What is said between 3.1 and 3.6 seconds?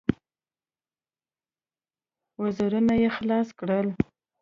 خلاص